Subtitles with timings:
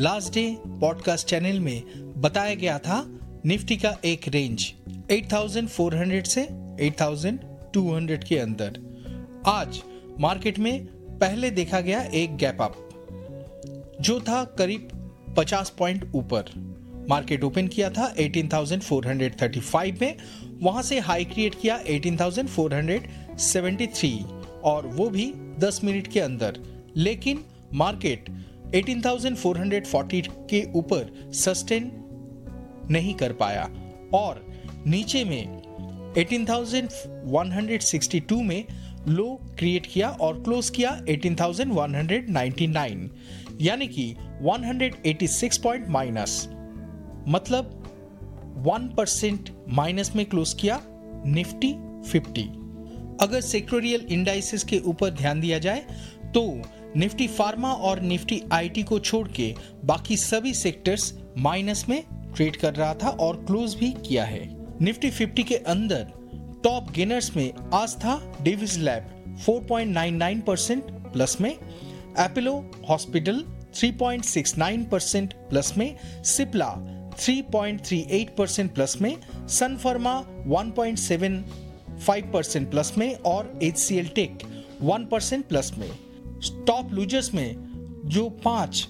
[0.00, 1.82] Last day podcast channel में
[2.20, 4.74] बताया गया था निफ्टी का एक रेंज
[5.10, 6.48] 8400 से
[6.80, 8.78] 8200 के अंदर।
[9.46, 9.82] आज
[10.20, 10.86] मार्केट में
[11.18, 12.88] पहले देखा गया एक गैप अप
[14.00, 16.44] जो था करीब 50 पॉइंट ऊपर।
[17.08, 20.16] मार्केट ओपन किया था 18,435 में
[20.62, 24.24] वहाँ से हाई क्रिएट किया 18,473
[24.64, 26.58] और वो भी 10 मिनट के अंदर।
[26.96, 28.24] लेकिन मार्केट
[28.74, 31.90] 18,440 के ऊपर सस्टेन
[32.90, 33.70] नहीं कर पाया
[34.14, 34.46] और
[34.86, 35.60] नीचे में
[36.18, 38.64] 18,162 में
[39.08, 43.08] लो क्रिएट किया और क्लोज किया 18,199
[43.60, 46.48] यानी कि 186 पॉइंट माइनस
[47.28, 47.76] मतलब
[48.68, 50.80] 1 परसेंट माइनस में क्लोज किया
[51.26, 51.74] निफ्टी
[52.12, 52.60] 50
[53.22, 55.84] अगर सेक्टोरियल इंडाइसिस के ऊपर ध्यान दिया जाए
[56.34, 56.62] तो
[56.96, 62.04] निफ्टी फार्मा और निफ्टी आईटी को छोड़ के बाकी सभी सेक्टर्स माइनस में
[62.36, 66.06] ट्रेड कर रहा था और क्लोज भी किया है। निफ्टी 50 के अंदर
[66.64, 71.50] टॉप गेनर्स में आज था डेविस लैब 4.99 परसेंट प्लस में।
[72.18, 73.44] एपिलो हॉस्पिटल
[73.74, 76.74] 3.69 परसेंट प्लस में। सिप्ला
[77.16, 79.16] 3.38 परसेंट प्लस में।
[79.48, 84.38] सन फर्मा 1.75 परसेंट प्लस में और H C L tech,
[84.80, 85.90] one percent plus में।
[86.42, 87.56] स्टॉप लूजर्स में
[88.06, 88.88] जो पाँच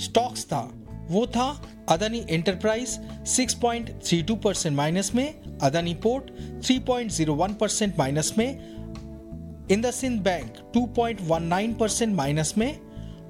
[0.00, 0.74] स्टॉक्स था,
[1.10, 6.30] वो था अदानी एंटरप्राइज 6.32 परसेंट माइनस में, अदानी पोर्ट
[6.62, 8.78] 3.01 परसेंट माइनस में
[9.70, 12.80] इंदसिंद बैंक 2.19 परसेंट माइनस में,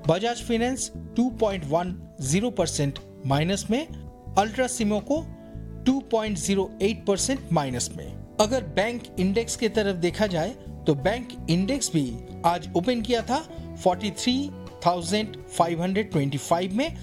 [0.09, 3.87] बजाज फाइनेंस 2.10 परसेंट माइनस में,
[4.39, 5.17] अल्ट्रा सिमोको
[5.85, 10.55] 2.08 परसेंट माइनस में। अगर बैंक इंडेक्स की तरफ़ देखा जाए
[10.89, 13.49] तो बैंक इंडेक्स भी आज ओपन किया था
[13.83, 16.97] 43,525 में।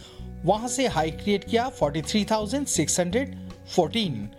[0.45, 4.29] वहाँ से हाई क्रिएट किया 43,614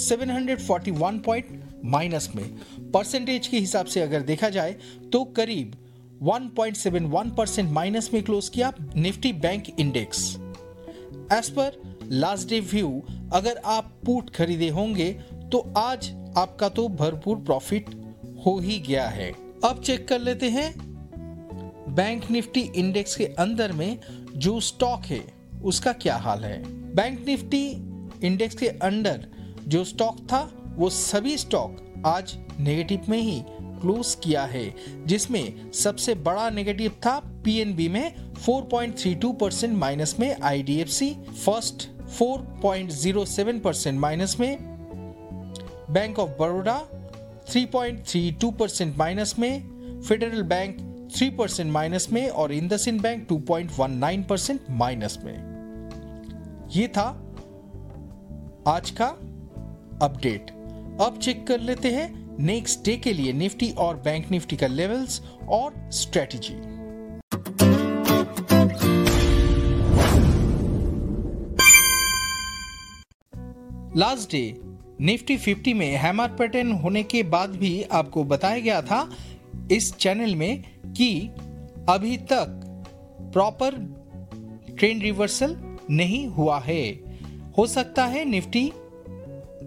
[0.00, 2.58] 741 पॉइंट माइनस में।
[2.90, 4.76] परसेंटेज के हिसाब से अगर देखा जाए
[5.12, 5.76] तो करीब
[6.22, 10.36] 1.71 परसेंट माइनस में क्लोज किया Nifty bank index
[11.32, 15.12] as per last day view अगर आप पुट खरीदे होंगे
[15.52, 17.88] तो आज आपका तो भरपूर प्रॉफिट
[18.46, 19.32] हो ही गया है।
[19.64, 20.72] अब चेक कर लेते हैं।
[21.94, 23.98] बैंक निफ्टी इंडेक्स के अंदर में
[24.36, 25.24] जो स्टॉक है,
[25.64, 26.62] उसका क्या हाल है?
[26.94, 27.66] बैंक निफ्टी
[28.26, 29.26] इंडेक्स के अंडर
[29.68, 33.42] जो स्टॉक था, वो सभी स्टॉक आज नेगेटिव में ही
[33.80, 34.74] क्लोज किया है,
[35.06, 41.10] जिसमें सबसे बड़ा नेगेटिव था पीएनबी में 4.32 परसेंट माइनस में आईडीएफसी
[41.46, 44.58] फ़र्स्ट 4.07 परसेंट माइनस में
[45.90, 46.80] bank of Baroda
[47.52, 49.52] 3.32 percent minus में
[50.08, 50.76] फेडरल बैंक
[51.18, 57.08] 3 परसेंट माइनस में और इंदसिन बैंक 2.19 परसेंट माइनस में। ये था
[58.68, 59.06] आज का
[60.02, 60.50] अपडेट
[61.00, 65.22] अब चेक कर लेते हैं नेक्स्ट डे के लिए निफ्टी और बैंक निफ्टी का लेवल्स
[65.48, 66.54] और स्ट्रेटजी
[74.00, 74.60] लास्ट डे
[75.00, 79.10] निफ्टी 50 में हैमर पैटर्न होने के बाद भी आपको बताया गया था
[79.72, 81.28] इस चैनल में कि
[81.88, 82.46] अभी तक
[83.20, 83.70] प्रॉपर
[84.78, 87.00] ट्रेंड रिवर्सल नहीं हुआ है।
[87.58, 88.72] हो सकता है निफ्टी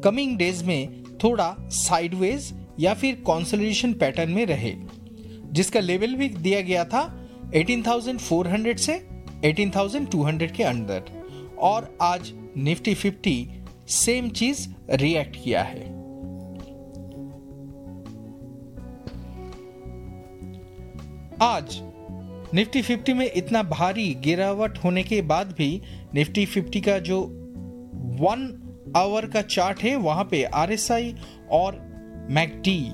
[0.03, 4.73] कमिंग डेज़ में थोड़ा साइडवेज या फिर कॉन्सोलिडेशन पैटर्न में रहे
[5.51, 9.07] जिसका लेवल भी दिया गया था 18,400 से
[9.45, 11.03] 18,200 के अंदर।
[11.57, 13.45] और आज निफ्टी 50
[13.89, 16.03] सेम चीज़ रिएक्ट किया है।
[21.41, 21.79] आज
[22.53, 25.81] निफ्टी 50 में इतना भारी गिरावट होने के बाद भी
[26.13, 27.21] निफ्टी 50 का जो
[27.93, 28.59] वन
[28.97, 31.15] आवर का चार्ट है वहाँ पे आरएसआई
[31.51, 31.92] और
[32.29, 32.91] मैकडी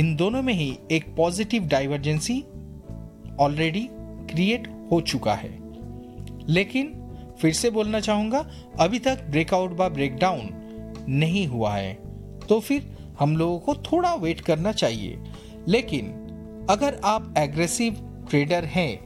[0.00, 2.40] इन दोनों में ही एक पॉजिटिव डाइवर्जेंसी
[3.40, 3.88] ऑलरेडी
[4.30, 5.58] क्रिएट हो चुका है।
[6.48, 6.94] लेकिन
[7.40, 10.50] फिर से बोलना चाहूँगा, अभी तक ब्रेकआउट व ब्रेकडाउन
[11.08, 11.94] नहीं हुआ है।
[12.48, 15.18] तो फिर हम लोगों को थोड़ा वेट करना चाहिए।
[15.68, 16.06] लेकिन
[16.70, 17.96] अगर आप एग्रेसिव
[18.30, 18.96] ट्रेडर हैं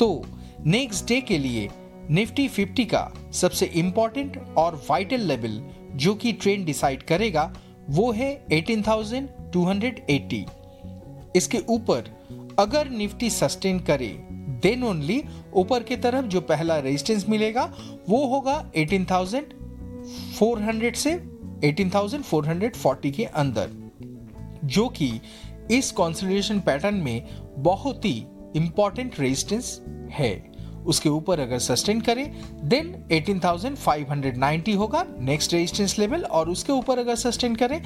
[0.00, 0.24] तो
[0.66, 1.68] नेक्स्ट डे के लिए
[2.10, 5.62] निफ्टी 50 का सबसे इंपॉर्टेंट और वाइटल लेवल
[5.94, 7.52] जो कि ट्रेंड डिसाइड करेगा
[7.90, 10.44] वो है 18,280
[11.36, 12.04] इसके ऊपर
[12.58, 14.24] अगर निफ्टी सस्टेन करे
[14.62, 15.24] देन ओनली
[15.54, 17.74] ऊपर की तरफ़ जो पहला रेजिस्टेंस मिलेगा
[18.08, 21.22] वो होगा 18,400 से
[21.64, 23.70] 18,440 के अंदर
[24.64, 25.20] जो कि
[25.70, 27.26] इस कॉन्सिडरेशन पैटर्न में
[27.58, 28.26] बहुत ही
[28.56, 29.80] इंपॉर्टेंट रेजिस्टेंस
[30.10, 32.24] है। उसके ऊपर अगर सस्टेन करे
[32.64, 37.78] देन 18,590 होगा नेक्स्ट रेजिस्टेंस लेवल और उसके ऊपर अगर सस्टेन करे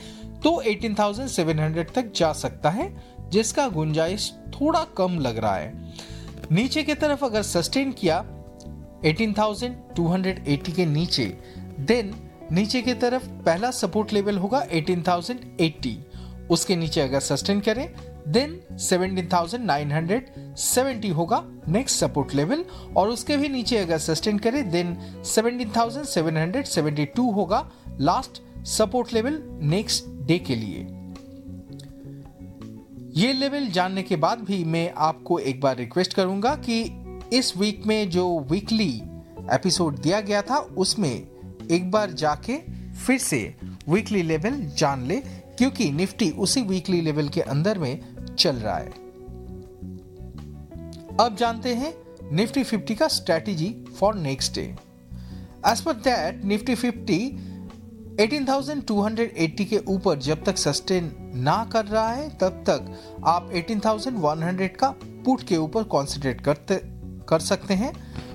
[0.44, 5.94] तो 18,700 तक जा सकता है जिसका गुंजाइश थोड़ा कम लग रहा है।
[6.52, 8.24] नीचे की तरफ़ अगर सस्टेन किया
[9.04, 11.38] 18,280 के नीचे
[11.80, 12.14] देन
[12.52, 15.94] नीचे की तरफ़ पहला सपोर्ट लेवल होगा 18,080
[16.50, 17.94] उसके नीचे अगर सस्टेन करें
[18.28, 22.64] देन 17,970 होगा नेक्स्ट सपोर्ट लेवल
[22.96, 27.70] और उसके भी नीचे अगर सस्टेन करें देन 17,772 होगा
[28.00, 30.86] last support level next day के लिए।
[33.16, 36.98] ये लेवल जानने के बाद भी मैं आपको एक बार रिक्वेस्ट करूँगा कि
[37.32, 39.02] इस वीक में जो वीकली
[39.52, 41.26] एपिसोड दिया गया था उसमें
[41.70, 42.58] एक बार जाके
[42.92, 43.54] फिर से
[43.88, 45.22] वीकली लेवल जान ले
[45.58, 48.90] क्योंकि निफ्टी उसी वीकली लेवल के अंदर में चल रहा है।
[51.20, 51.94] अब जानते हैं
[52.32, 54.76] निफ्टी 50 का strategy for next day
[55.66, 57.52] as per that Nifty 50
[58.20, 64.88] 18,280 के ऊपर जब तक सस्टेन ना कर रहा है तब तक आप 18,100 का
[65.04, 66.80] पुट के ऊपर कॉन्सेंट्रेट करते
[67.28, 67.92] कर सकते हैं।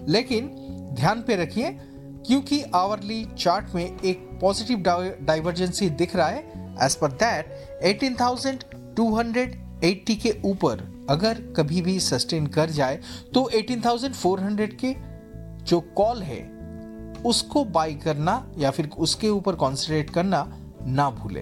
[0.08, 0.48] लेकिन
[0.94, 1.72] ध्यान पे रखिए
[2.28, 4.78] क्योंकि आवरली चार्ट में एक पॉजिटिव
[5.22, 6.40] डाइवर्जेंसी दिख रहा है।
[6.86, 7.46] एज पर दैट
[9.84, 13.00] 18,280 के ऊपर अगर कभी भी सस्टेन कर जाए
[13.34, 14.96] तो 18,400 के
[15.64, 16.58] जो कॉल है
[17.26, 21.42] उसको बाई करना या फिर उसके ऊपर कॉन्सेंट्रेट करना ना भूले।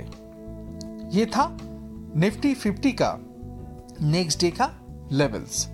[1.20, 1.58] ये था
[2.16, 3.20] निफ्टी 50 का
[4.02, 4.80] नेक्स्ट डे का
[5.12, 5.68] लेवल्स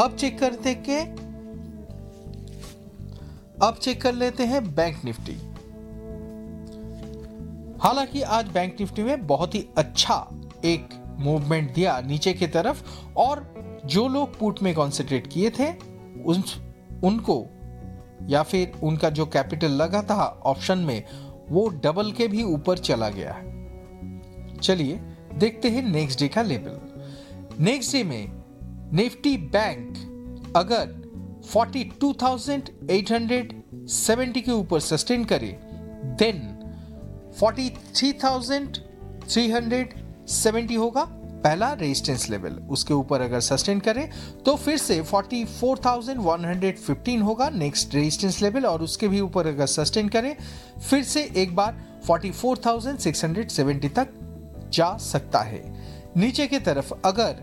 [0.00, 1.28] अब चेक करते के
[3.66, 5.36] अब चेक कर लेते हैं बैंक निफ्टी।
[7.78, 10.30] हालाँकि आज बैंक निफ्टी में बहुत ही अच्छा
[10.64, 10.88] एक
[11.20, 12.82] मूवमेंट दिया नीचे की तरफ़
[13.16, 13.54] और
[13.86, 15.72] जो लोग पुट में कॉन्सेंट्रेट किए थे
[16.24, 16.42] उन
[17.04, 17.46] उनको
[18.30, 21.04] या फिर उनका जो कैपिटल लगा था ऑप्शन में
[21.50, 23.42] वो डबल के भी ऊपर चला गया
[24.62, 25.00] चलिए
[25.38, 26.80] देखते हैं नेक्स्ट डे का लेवल
[27.64, 28.28] नेक्स्ट डे में
[28.92, 29.94] निफ्टी बैंक
[30.56, 31.08] अगर
[31.54, 35.58] 42,870 के ऊपर सस्टेन करे
[36.12, 36.54] देन
[40.28, 41.06] 43,370 होगा
[41.44, 44.10] पहला रेजिस्टेंस लेवल उसके ऊपर अगर सस्टेन करें
[44.46, 50.36] तो फिर से 44,115 होगा नेक्स्ट रेजिस्टेंस लेवल और उसके भी ऊपर अगर सस्टेन करें
[50.90, 54.08] फिर से एक बार 44,670 तक
[54.72, 55.74] जा सकता है।
[56.16, 57.36] नीचे की तरफ़ अगर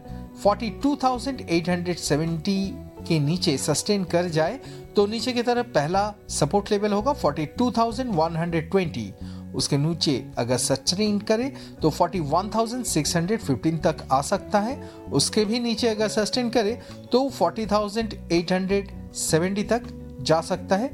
[0.48, 2.72] 42,870
[3.08, 4.60] के नीचे सस्टेन कर जाए
[4.96, 9.12] तो नीचे की तरफ़ पहला सपोर्ट लेवल होगा 42,120
[9.56, 16.08] उसके नीचे अगर सस्टेन करे तो 41,615 तक आ सकता है। उसके भी नीचे अगर
[16.08, 16.82] सस्टेन करे
[17.12, 19.84] तो 40,870 तक
[20.22, 20.90] जा सकता है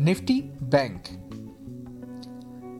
[0.00, 1.02] निफ्टी बैंक।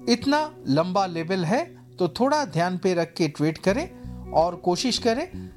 [0.09, 3.91] इतना लंबा लेवल है तो थोड़ा ध्यान पे रख के ट्रेड करें
[4.33, 5.51] और कोशिश करें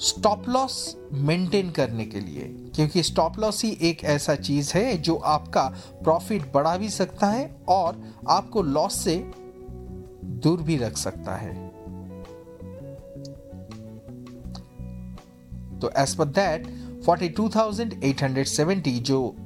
[0.00, 5.14] स्टॉप लॉस मेंटेन करने के लिए क्योंकि स्टॉप लॉस ही एक ऐसा चीज़ है जो
[5.16, 5.62] आपका
[6.04, 9.30] प्रॉफिट बढ़ा भी सकता है और आपको लॉस से
[10.24, 11.68] दूर भी रख सकता है।
[15.80, 16.66] तो एज पर दैट
[17.04, 19.36] 42,870 जो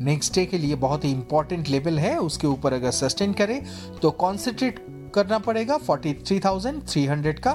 [0.00, 3.64] नेक्स्ट डे के लिए बहुत ही इंपॉर्टेंट लेवल है उसके ऊपर अगर सस्टेन करें
[4.02, 7.52] तो कॉन्सेंट्रेट करना पड़ेगा 43,300 का।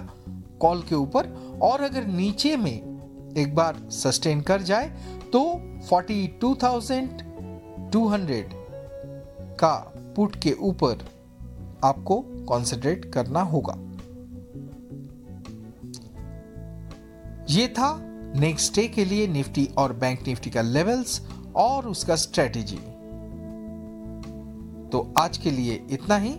[0.61, 1.27] कॉल के ऊपर
[1.61, 2.97] और अगर नीचे में
[3.37, 4.87] एक बार सस्टेन कर जाए
[5.33, 8.43] तो 42,200
[9.59, 10.97] का पुट के ऊपर
[11.83, 13.73] आपको कॉन्सेंट्रेट करना होगा।
[17.49, 18.01] ये था
[18.35, 22.77] नेक्स्ट डे के लिए निफ्टी और बैंक निफ्टी का लेवल्स और उसका स्ट्रेटेजी
[24.89, 26.35] तो आज के लिए इतना ही।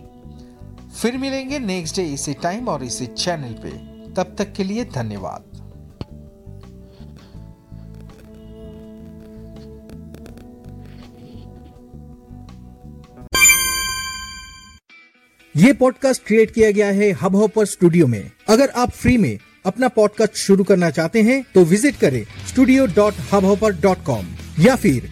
[1.01, 5.43] फिर मिलेंगे नेक्स्ट डे इसी टाइम और इसी चैनल पे। तब तक के लिए धन्यवाद।
[15.55, 19.87] ये पॉडकास्ट क्रिएट किया गया है हब हॉपर स्टूडियो में। अगर आप फ्री में अपना
[19.87, 22.25] पॉडकास्ट शुरू करना चाहते हैं तो विज़िट करें
[24.05, 24.25] कॉम
[24.59, 25.11] या फिर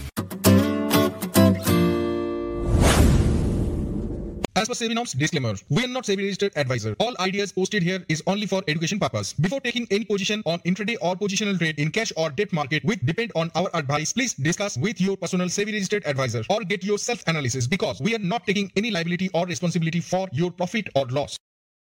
[4.61, 6.95] As per SEBI disclaimer, we are not SEBI registered advisor.
[6.99, 9.33] All ideas posted here is only for education purpose.
[9.33, 12.99] Before taking any position on intraday or positional trade in cash or debt market which
[13.03, 16.99] depend on our advice, please discuss with your personal SEBI registered advisor or get your
[16.99, 21.07] self analysis because we are not taking any liability or responsibility for your profit or
[21.07, 21.39] loss.